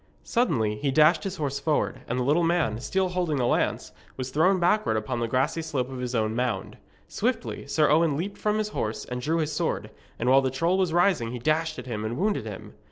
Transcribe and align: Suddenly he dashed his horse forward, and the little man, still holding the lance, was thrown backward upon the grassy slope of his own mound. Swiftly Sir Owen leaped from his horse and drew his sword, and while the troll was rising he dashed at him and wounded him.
Suddenly 0.23 0.77
he 0.77 0.89
dashed 0.89 1.25
his 1.25 1.35
horse 1.35 1.59
forward, 1.59 2.01
and 2.07 2.17
the 2.17 2.23
little 2.23 2.41
man, 2.43 2.79
still 2.79 3.09
holding 3.09 3.37
the 3.37 3.45
lance, 3.45 3.91
was 4.17 4.31
thrown 4.31 4.59
backward 4.59 4.97
upon 4.97 5.19
the 5.19 5.27
grassy 5.27 5.61
slope 5.61 5.91
of 5.91 5.99
his 5.99 6.15
own 6.15 6.35
mound. 6.35 6.79
Swiftly 7.07 7.67
Sir 7.67 7.87
Owen 7.87 8.17
leaped 8.17 8.39
from 8.39 8.57
his 8.57 8.69
horse 8.69 9.05
and 9.05 9.21
drew 9.21 9.37
his 9.37 9.51
sword, 9.53 9.91
and 10.17 10.27
while 10.27 10.41
the 10.41 10.49
troll 10.49 10.79
was 10.79 10.91
rising 10.91 11.33
he 11.33 11.37
dashed 11.37 11.77
at 11.77 11.85
him 11.85 12.03
and 12.03 12.17
wounded 12.17 12.47
him. 12.47 12.73